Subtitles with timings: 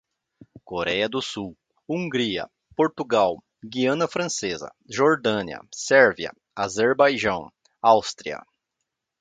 [0.69, 1.55] Coreia do Sul,
[1.87, 3.37] Hungria, Portugal,
[3.69, 8.41] Guiana Francesa, Jordânia, Sérvia, Azerbaijão, Áustria